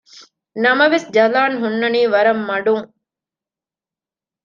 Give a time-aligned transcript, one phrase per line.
[0.63, 2.85] ނަމަވެސް ޖަލާން ހުންނަނީ ވަރަށް މަޑުން